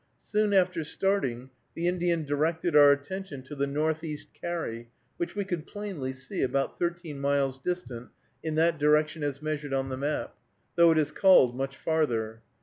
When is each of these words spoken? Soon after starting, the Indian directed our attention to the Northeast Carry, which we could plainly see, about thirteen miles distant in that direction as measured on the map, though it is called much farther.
Soon 0.17 0.51
after 0.51 0.83
starting, 0.83 1.51
the 1.75 1.87
Indian 1.87 2.25
directed 2.25 2.75
our 2.75 2.91
attention 2.91 3.43
to 3.43 3.53
the 3.53 3.67
Northeast 3.67 4.29
Carry, 4.33 4.89
which 5.17 5.35
we 5.35 5.45
could 5.45 5.67
plainly 5.67 6.11
see, 6.11 6.41
about 6.41 6.79
thirteen 6.79 7.21
miles 7.21 7.59
distant 7.59 8.09
in 8.41 8.55
that 8.55 8.79
direction 8.79 9.21
as 9.21 9.43
measured 9.43 9.73
on 9.75 9.89
the 9.89 9.97
map, 9.97 10.35
though 10.75 10.89
it 10.89 10.97
is 10.97 11.11
called 11.11 11.55
much 11.55 11.77
farther. 11.77 12.41